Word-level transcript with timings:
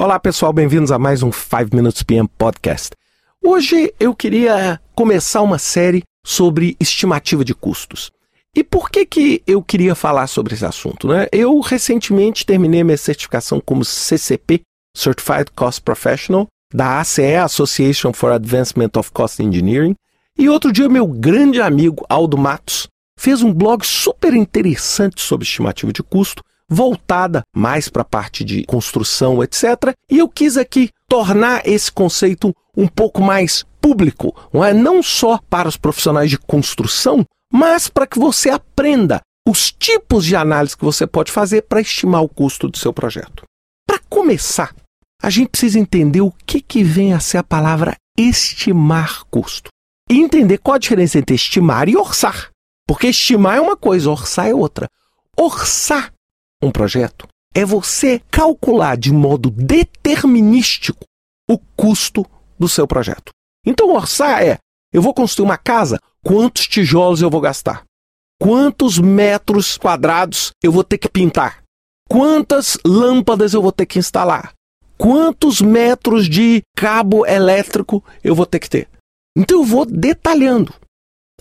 Olá 0.00 0.18
pessoal, 0.18 0.50
bem-vindos 0.50 0.90
a 0.90 0.98
mais 0.98 1.22
um 1.22 1.30
5 1.30 1.76
Minutes 1.76 2.02
PM 2.02 2.26
Podcast. 2.38 2.92
Hoje 3.44 3.92
eu 4.00 4.14
queria 4.14 4.80
começar 4.94 5.42
uma 5.42 5.58
série 5.58 6.04
sobre 6.24 6.74
estimativa 6.80 7.44
de 7.44 7.54
custos. 7.54 8.10
E 8.56 8.64
por 8.64 8.88
que, 8.88 9.04
que 9.04 9.42
eu 9.46 9.62
queria 9.62 9.94
falar 9.94 10.26
sobre 10.26 10.54
esse 10.54 10.64
assunto? 10.64 11.06
Né? 11.06 11.26
Eu 11.30 11.60
recentemente 11.60 12.46
terminei 12.46 12.82
minha 12.82 12.96
certificação 12.96 13.60
como 13.60 13.84
CCP, 13.84 14.62
Certified 14.96 15.50
Cost 15.54 15.82
Professional, 15.82 16.46
da 16.72 16.98
ACE, 17.02 17.34
Association 17.34 18.14
for 18.14 18.32
Advancement 18.32 18.92
of 18.96 19.12
Cost 19.12 19.42
Engineering, 19.42 19.94
e 20.38 20.48
outro 20.48 20.72
dia 20.72 20.88
meu 20.88 21.06
grande 21.06 21.60
amigo 21.60 22.06
Aldo 22.08 22.38
Matos 22.38 22.88
fez 23.18 23.42
um 23.42 23.52
blog 23.52 23.84
super 23.84 24.32
interessante 24.32 25.20
sobre 25.20 25.46
estimativa 25.46 25.92
de 25.92 26.02
custo, 26.02 26.42
voltada 26.70 27.42
mais 27.54 27.88
para 27.88 28.02
a 28.02 28.04
parte 28.04 28.44
de 28.44 28.64
construção, 28.64 29.42
etc. 29.42 29.92
E 30.08 30.18
eu 30.18 30.28
quis 30.28 30.56
aqui 30.56 30.90
tornar 31.08 31.66
esse 31.66 31.90
conceito 31.90 32.54
um 32.76 32.86
pouco 32.86 33.20
mais 33.20 33.64
público, 33.80 34.34
não 34.52 34.64
é 34.64 34.72
não 34.72 35.02
só 35.02 35.40
para 35.50 35.68
os 35.68 35.76
profissionais 35.76 36.30
de 36.30 36.38
construção, 36.38 37.24
mas 37.52 37.88
para 37.88 38.06
que 38.06 38.18
você 38.18 38.48
aprenda 38.50 39.20
os 39.48 39.72
tipos 39.72 40.24
de 40.24 40.36
análise 40.36 40.76
que 40.76 40.84
você 40.84 41.06
pode 41.06 41.32
fazer 41.32 41.62
para 41.62 41.80
estimar 41.80 42.22
o 42.22 42.28
custo 42.28 42.68
do 42.68 42.78
seu 42.78 42.92
projeto. 42.92 43.42
Para 43.86 43.98
começar, 44.08 44.72
a 45.20 45.28
gente 45.28 45.48
precisa 45.48 45.78
entender 45.78 46.20
o 46.20 46.32
que, 46.46 46.60
que 46.60 46.84
vem 46.84 47.12
a 47.12 47.20
ser 47.20 47.38
a 47.38 47.42
palavra 47.42 47.96
estimar 48.16 49.24
custo. 49.30 49.70
E 50.08 50.18
entender 50.18 50.58
qual 50.58 50.74
a 50.74 50.78
diferença 50.78 51.18
entre 51.18 51.34
estimar 51.34 51.88
e 51.88 51.96
orçar. 51.96 52.50
Porque 52.86 53.08
estimar 53.08 53.56
é 53.56 53.60
uma 53.60 53.76
coisa, 53.76 54.10
orçar 54.10 54.48
é 54.48 54.54
outra. 54.54 54.88
Orçar 55.36 56.12
um 56.62 56.70
projeto 56.70 57.26
é 57.54 57.64
você 57.64 58.20
calcular 58.30 58.96
de 58.96 59.12
modo 59.12 59.50
determinístico 59.50 61.04
o 61.48 61.58
custo 61.76 62.24
do 62.58 62.68
seu 62.68 62.86
projeto. 62.86 63.32
Então, 63.66 63.92
orçar 63.92 64.42
é: 64.42 64.58
eu 64.92 65.02
vou 65.02 65.12
construir 65.12 65.46
uma 65.46 65.58
casa, 65.58 65.98
quantos 66.22 66.66
tijolos 66.66 67.22
eu 67.22 67.30
vou 67.30 67.40
gastar? 67.40 67.84
Quantos 68.40 68.98
metros 68.98 69.76
quadrados 69.76 70.52
eu 70.62 70.72
vou 70.72 70.84
ter 70.84 70.98
que 70.98 71.08
pintar? 71.08 71.62
Quantas 72.08 72.78
lâmpadas 72.84 73.52
eu 73.52 73.62
vou 73.62 73.72
ter 73.72 73.86
que 73.86 73.98
instalar? 73.98 74.52
Quantos 74.96 75.60
metros 75.60 76.28
de 76.28 76.62
cabo 76.76 77.26
elétrico 77.26 78.04
eu 78.22 78.34
vou 78.34 78.46
ter 78.46 78.58
que 78.58 78.68
ter? 78.68 78.88
Então 79.36 79.58
eu 79.58 79.64
vou 79.64 79.84
detalhando. 79.84 80.74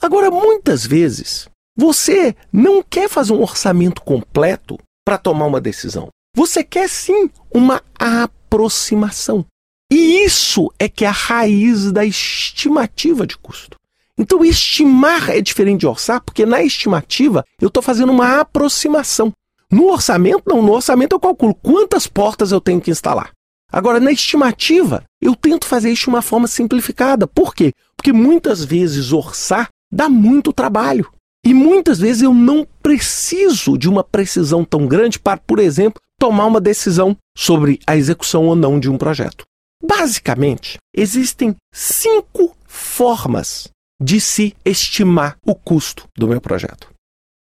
Agora, 0.02 0.31
muitas 0.31 0.86
vezes, 0.86 1.50
você 1.75 2.36
não 2.52 2.81
quer 2.84 3.09
fazer 3.09 3.34
um 3.34 3.42
orçamento 3.42 4.02
completo 4.02 4.78
para 5.10 5.18
tomar 5.18 5.48
uma 5.48 5.60
decisão. 5.60 6.10
Você 6.36 6.64
quer 6.64 6.88
sim 6.88 7.32
uma 7.52 7.82
aproximação. 7.98 9.44
E 9.92 10.24
isso 10.24 10.72
é 10.78 10.88
que 10.88 11.04
é 11.04 11.08
a 11.08 11.12
raiz 11.12 11.92
da 11.92 12.06
estimativa 12.06 13.26
de 13.26 13.36
custo. 13.36 13.76
Então, 14.16 14.46
estimar 14.46 15.32
é 15.32 15.42
diferente 15.42 15.80
de 15.80 15.88
orçar, 15.88 16.22
porque 16.22 16.46
na 16.46 16.62
estimativa 16.62 17.44
eu 17.60 17.70
estou 17.70 17.82
fazendo 17.82 18.12
uma 18.12 18.40
aproximação. 18.40 19.34
No 19.72 19.88
orçamento, 19.88 20.44
não. 20.46 20.62
No 20.62 20.74
orçamento 20.74 21.16
eu 21.16 21.20
calculo 21.20 21.56
quantas 21.56 22.06
portas 22.06 22.52
eu 22.52 22.62
tenho 22.62 22.80
que 22.80 22.92
instalar. 22.92 23.32
Agora, 23.72 24.00
na 24.00 24.12
estimativa, 24.12 25.04
eu 25.20 25.36
tento 25.36 25.66
fazer 25.66 25.90
isso 25.90 26.04
de 26.04 26.10
uma 26.10 26.22
forma 26.22 26.46
simplificada. 26.46 27.26
Por 27.26 27.56
quê? 27.56 27.74
Porque 27.98 28.14
muitas 28.14 28.64
vezes 28.64 29.12
orçar 29.12 29.70
dá 29.92 30.08
muito 30.08 30.54
trabalho. 30.54 31.12
E 31.45 31.54
muitas 31.54 32.00
vezes 32.00 32.22
eu 32.22 32.34
não 32.34 32.68
preciso 32.84 33.78
de 33.78 33.88
uma 33.88 34.04
precisão 34.04 34.66
tão 34.66 34.88
grande 34.88 35.20
para, 35.20 35.40
por 35.40 35.59
exemplo, 35.59 36.02
tomar 36.20 36.46
uma 36.46 36.59
decisão 36.59 37.16
sobre 37.36 37.80
a 37.88 37.96
execução 37.96 38.46
ou 38.46 38.56
não 38.56 38.80
de 38.80 38.90
um 38.90 38.98
projeto. 38.98 39.46
Basicamente, 39.81 40.78
existem 40.94 41.56
cinco 41.73 42.56
formas 42.68 43.69
de 44.02 44.19
se 44.19 44.56
estimar 44.66 45.38
o 45.46 45.56
custo 45.56 46.08
do 46.18 46.28
meu 46.28 46.41
projeto. 46.41 46.90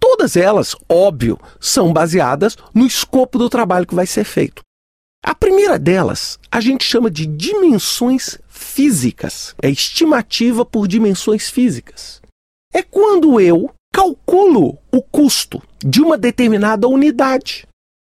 Todas 0.00 0.36
elas, 0.36 0.74
óbvio, 0.88 1.38
são 1.60 1.92
baseadas 1.92 2.56
no 2.74 2.86
escopo 2.86 3.38
do 3.38 3.48
trabalho 3.48 3.86
que 3.86 3.94
vai 3.94 4.06
ser 4.06 4.24
feito. 4.24 4.62
A 5.24 5.34
primeira 5.34 5.78
delas 5.78 6.38
a 6.50 6.60
gente 6.60 6.84
chama 6.84 7.10
de 7.10 7.26
dimensões 7.26 8.38
físicas, 8.48 9.54
é 9.62 9.70
estimativa 9.70 10.64
por 10.64 10.88
dimensões 10.88 11.48
físicas. 11.48 12.20
É 12.72 12.82
quando 12.82 13.40
eu 13.40 13.70
calculo 13.92 14.78
o 14.90 15.02
custo 15.02 15.62
de 15.84 16.00
uma 16.00 16.16
determinada 16.16 16.88
unidade. 16.88 17.66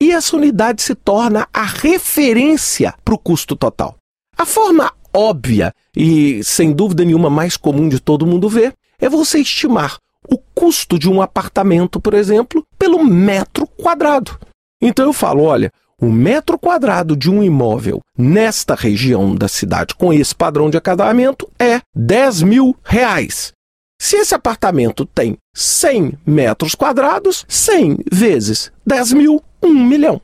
E 0.02 0.12
essa 0.12 0.36
unidade 0.36 0.82
se 0.82 0.96
torna 0.96 1.48
a 1.54 1.64
referência 1.64 2.94
para 3.06 3.14
o 3.14 3.18
custo 3.18 3.56
total. 3.56 3.96
A 4.38 4.46
forma 4.46 4.92
óbvia 5.14 5.74
e, 5.96 6.44
sem 6.44 6.72
dúvida 6.72 7.04
nenhuma, 7.04 7.30
mais 7.30 7.58
comum 7.58 7.88
de 7.90 8.00
todo 8.00 8.28
mundo 8.28 8.50
ver 8.50 8.74
é 9.00 9.10
você 9.10 9.40
estimar 9.40 9.98
o 10.30 10.38
custo 10.54 11.00
de 11.00 11.10
um 11.10 11.22
apartamento, 11.22 12.00
por 12.00 12.14
exemplo, 12.14 12.66
pelo 12.78 13.04
metro 13.04 13.66
quadrado. 13.66 14.38
Então 14.82 15.06
eu 15.06 15.14
falo: 15.14 15.44
olha, 15.44 15.72
o 16.00 16.12
metro 16.12 16.60
quadrado 16.60 17.16
de 17.16 17.32
um 17.32 17.42
imóvel 17.42 18.02
nesta 18.16 18.76
região 18.76 19.36
da 19.36 19.48
cidade 19.48 19.96
com 19.96 20.14
esse 20.14 20.36
padrão 20.36 20.70
de 20.70 20.78
acabamento 20.78 21.50
é 21.60 21.82
10 21.96 22.44
mil 22.44 22.76
reais. 22.84 23.52
Se 24.00 24.16
esse 24.18 24.36
apartamento 24.36 25.06
tem 25.06 25.38
100 25.56 26.20
metros 26.26 26.76
quadrados, 26.76 27.46
100 27.48 27.98
vezes 28.12 28.72
10 28.86 29.14
mil, 29.14 29.44
1 29.62 29.74
milhão. 29.74 30.22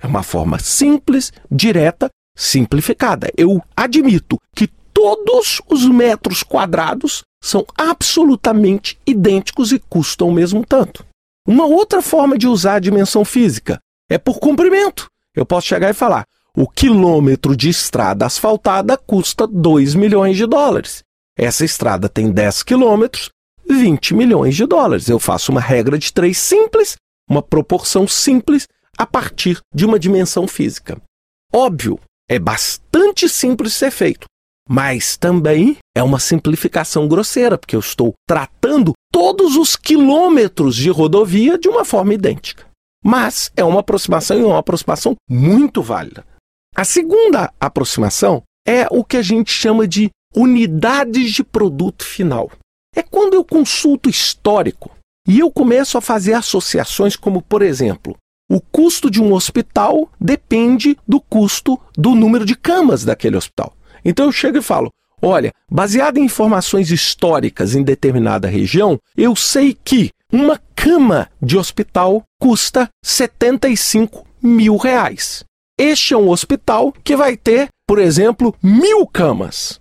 É 0.00 0.06
uma 0.06 0.22
forma 0.22 0.58
simples, 0.58 1.32
direta, 1.50 2.10
simplificada. 2.36 3.30
Eu 3.36 3.62
admito 3.76 4.38
que 4.54 4.66
todos 4.92 5.62
os 5.70 5.86
metros 5.88 6.42
quadrados 6.42 7.22
são 7.42 7.64
absolutamente 7.76 8.98
idênticos 9.06 9.72
e 9.72 9.78
custam 9.78 10.28
o 10.28 10.32
mesmo 10.32 10.64
tanto. 10.66 11.04
Uma 11.46 11.66
outra 11.66 12.02
forma 12.02 12.36
de 12.36 12.46
usar 12.46 12.74
a 12.74 12.80
dimensão 12.80 13.24
física 13.24 13.78
é 14.10 14.18
por 14.18 14.38
comprimento. 14.38 15.08
Eu 15.34 15.46
posso 15.46 15.66
chegar 15.66 15.90
e 15.90 15.94
falar: 15.94 16.24
o 16.56 16.68
quilômetro 16.68 17.56
de 17.56 17.68
estrada 17.68 18.26
asfaltada 18.26 18.96
custa 18.96 19.46
2 19.46 19.94
milhões 19.94 20.36
de 20.36 20.46
dólares. 20.46 21.02
Essa 21.36 21.64
estrada 21.64 22.08
tem 22.08 22.30
10 22.30 22.62
quilômetros, 22.62 23.30
20 23.68 24.14
milhões 24.14 24.54
de 24.54 24.66
dólares. 24.66 25.08
Eu 25.08 25.18
faço 25.18 25.50
uma 25.52 25.60
regra 25.60 25.98
de 25.98 26.12
três 26.12 26.38
simples, 26.38 26.96
uma 27.28 27.42
proporção 27.42 28.06
simples, 28.06 28.66
a 28.96 29.06
partir 29.06 29.58
de 29.74 29.86
uma 29.86 29.98
dimensão 29.98 30.46
física. 30.46 31.00
Óbvio, 31.52 31.98
é 32.28 32.38
bastante 32.38 33.28
simples 33.28 33.72
ser 33.74 33.90
feito, 33.90 34.26
mas 34.68 35.16
também 35.16 35.76
é 35.96 36.02
uma 36.02 36.18
simplificação 36.18 37.08
grosseira, 37.08 37.58
porque 37.58 37.76
eu 37.76 37.80
estou 37.80 38.12
tratando 38.26 38.92
todos 39.10 39.56
os 39.56 39.76
quilômetros 39.76 40.76
de 40.76 40.90
rodovia 40.90 41.58
de 41.58 41.68
uma 41.68 41.84
forma 41.84 42.14
idêntica. 42.14 42.66
Mas 43.04 43.50
é 43.56 43.64
uma 43.64 43.80
aproximação 43.80 44.38
e 44.38 44.42
uma 44.42 44.58
aproximação 44.58 45.16
muito 45.28 45.82
válida. 45.82 46.24
A 46.74 46.84
segunda 46.84 47.52
aproximação 47.60 48.42
é 48.66 48.86
o 48.90 49.04
que 49.04 49.16
a 49.16 49.22
gente 49.22 49.50
chama 49.50 49.86
de 49.86 50.10
unidades 50.34 51.32
de 51.32 51.44
produto 51.44 52.04
final. 52.04 52.50
É 52.94 53.02
quando 53.02 53.34
eu 53.34 53.44
consulto 53.44 54.08
histórico 54.08 54.90
e 55.26 55.38
eu 55.38 55.50
começo 55.50 55.96
a 55.96 56.00
fazer 56.00 56.34
associações 56.34 57.16
como, 57.16 57.40
por 57.40 57.62
exemplo, 57.62 58.16
o 58.50 58.60
custo 58.60 59.10
de 59.10 59.22
um 59.22 59.32
hospital 59.32 60.10
depende 60.20 60.96
do 61.08 61.20
custo 61.20 61.80
do 61.96 62.14
número 62.14 62.44
de 62.44 62.54
camas 62.54 63.04
daquele 63.04 63.36
hospital. 63.36 63.74
Então 64.04 64.26
eu 64.26 64.32
chego 64.32 64.58
e 64.58 64.62
falo: 64.62 64.90
olha, 65.22 65.52
baseado 65.70 66.18
em 66.18 66.24
informações 66.24 66.90
históricas 66.90 67.74
em 67.74 67.82
determinada 67.82 68.48
região, 68.48 68.98
eu 69.16 69.34
sei 69.34 69.74
que 69.84 70.10
uma 70.30 70.60
cama 70.74 71.30
de 71.40 71.56
hospital 71.56 72.22
custa 72.38 72.88
75 73.04 74.26
mil 74.42 74.76
reais. 74.76 75.44
Este 75.78 76.14
é 76.14 76.16
um 76.16 76.28
hospital 76.28 76.92
que 77.04 77.16
vai 77.16 77.36
ter, 77.36 77.68
por 77.86 77.98
exemplo, 77.98 78.54
mil 78.62 79.06
camas. 79.06 79.80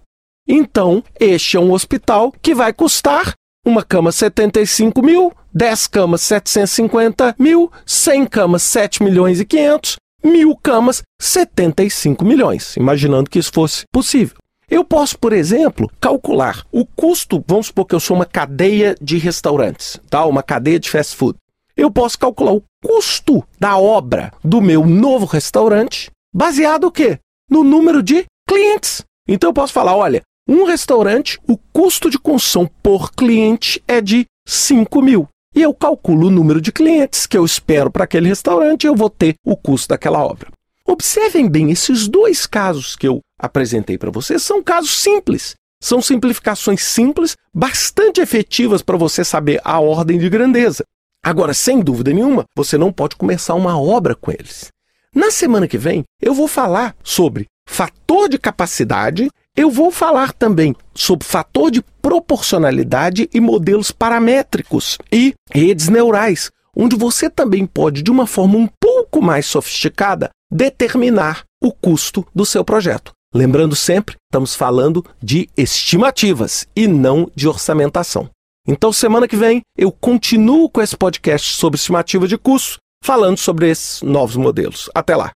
Então, 0.54 1.02
este 1.18 1.56
é 1.56 1.60
um 1.62 1.72
hospital 1.72 2.30
que 2.42 2.54
vai 2.54 2.74
custar 2.74 3.36
uma 3.66 3.82
cama 3.84 4.12
75 4.12 5.02
mil, 5.02 5.32
10 5.54 5.88
camas 5.88 6.20
750 6.24 7.38
mil, 7.40 7.72
100 7.86 8.26
camas 8.26 8.62
7 8.64 9.02
milhões 9.02 9.40
e 9.40 9.46
500, 9.46 9.96
mil 10.22 10.54
camas 10.62 11.04
75 11.22 12.26
milhões, 12.26 12.76
imaginando 12.76 13.30
que 13.30 13.40
isso 13.40 13.50
fosse 13.54 13.86
possível. 13.94 14.36
Eu 14.70 14.84
posso, 14.84 15.18
por 15.18 15.32
exemplo, 15.32 15.90
calcular 16.02 16.66
o 16.70 16.86
custo, 16.86 17.42
vamos 17.48 17.68
supor 17.68 17.86
que 17.86 17.96
eu 17.96 18.00
sou 18.02 18.18
uma 18.18 18.26
cadeia 18.26 18.94
de 19.02 19.18
restaurantes, 19.18 20.02
tá? 20.10 20.26
uma 20.26 20.44
cadeia 20.44 20.82
de 20.82 20.90
fast 20.90 21.16
food. 21.16 21.38
Eu 21.78 21.90
posso 21.90 22.20
calcular 22.20 22.52
o 22.52 22.64
custo 22.84 23.42
da 23.58 23.78
obra 23.78 24.34
do 24.44 24.60
meu 24.60 24.86
novo 24.86 25.26
restaurante 25.26 26.12
baseado 26.36 26.88
o 26.88 26.92
quê? 26.92 27.20
No 27.50 27.64
número 27.64 28.04
de 28.04 28.26
clientes. 28.46 29.02
Então 29.26 29.52
eu 29.52 29.54
posso 29.54 29.72
falar, 29.72 29.96
olha, 29.96 30.22
um 30.48 30.66
restaurante, 30.66 31.40
o 31.48 31.58
custo 31.58 32.10
de 32.10 32.18
construção 32.18 32.70
por 32.82 33.12
cliente 33.14 33.82
é 33.88 34.02
de 34.02 34.26
5 34.48 35.02
mil. 35.02 35.28
E 35.56 35.62
eu 35.62 35.74
calculo 35.74 36.28
o 36.28 36.32
número 36.32 36.62
de 36.62 36.72
clientes 36.72 37.28
que 37.28 37.38
eu 37.38 37.46
espero 37.46 37.92
para 37.92 38.06
aquele 38.06 38.30
restaurante 38.30 38.84
e 38.84 38.88
eu 38.88 38.96
vou 38.96 39.10
ter 39.10 39.36
o 39.46 39.56
custo 39.56 39.90
daquela 39.90 40.24
obra. 40.24 40.50
Observem 40.86 41.48
bem, 41.48 41.72
esses 41.72 42.08
dois 42.08 42.46
casos 42.46 42.96
que 42.96 43.08
eu 43.08 43.20
apresentei 43.40 43.98
para 43.98 44.12
vocês 44.12 44.42
são 44.42 44.64
casos 44.64 44.92
simples. 44.92 45.56
São 45.82 46.02
simplificações 46.02 46.84
simples, 46.84 47.36
bastante 47.54 48.22
efetivas 48.22 48.82
para 48.82 48.98
você 48.98 49.24
saber 49.24 49.60
a 49.64 49.80
ordem 49.80 50.18
de 50.18 50.30
grandeza. 50.30 50.86
Agora, 51.24 51.54
sem 51.54 51.82
dúvida 51.82 52.12
nenhuma, 52.14 52.46
você 52.56 52.78
não 52.78 52.92
pode 52.92 53.16
começar 53.16 53.54
uma 53.56 53.80
obra 53.80 54.16
com 54.16 54.32
eles. 54.32 54.70
Na 55.14 55.30
semana 55.30 55.68
que 55.68 55.78
vem, 55.78 56.04
eu 56.22 56.34
vou 56.34 56.48
falar 56.48 56.96
sobre 57.04 57.46
fator 57.68 58.30
de 58.30 58.38
capacidade, 58.38 59.30
eu 59.56 59.70
vou 59.70 59.92
falar 59.92 60.34
também 60.34 60.76
sobre 60.94 61.28
fator 61.28 61.70
de 61.70 61.82
proporcionalidade 62.02 63.30
e 63.34 63.40
modelos 63.40 63.92
paramétricos 63.92 64.98
e 65.12 65.34
redes 65.52 65.90
neurais, 65.90 66.50
onde 66.76 66.96
você 66.96 67.30
também 67.30 67.66
pode, 67.66 68.02
de 68.02 68.10
uma 68.10 68.26
forma 68.26 68.58
um 68.58 68.68
pouco 68.80 69.22
mais 69.22 69.46
sofisticada, 69.46 70.30
determinar 70.52 71.44
o 71.62 71.72
custo 71.72 72.26
do 72.34 72.46
seu 72.46 72.64
projeto. 72.64 73.12
Lembrando 73.34 73.76
sempre, 73.76 74.16
estamos 74.30 74.56
falando 74.56 75.06
de 75.22 75.50
estimativas 75.56 76.68
e 76.76 76.88
não 76.88 77.30
de 77.36 77.48
orçamentação. 77.48 78.30
Então, 78.68 78.92
semana 78.92 79.28
que 79.28 79.36
vem, 79.36 79.62
eu 79.78 79.92
continuo 79.92 80.70
com 80.70 80.82
esse 80.82 80.96
podcast 80.96 81.56
sobre 81.56 81.78
estimativa 81.78 82.28
de 82.28 82.38
custo, 82.38 82.78
falando 83.04 83.38
sobre 83.38 83.70
esses 83.70 84.02
novos 84.02 84.36
modelos. 84.36 84.90
Até 84.94 85.16
lá! 85.16 85.32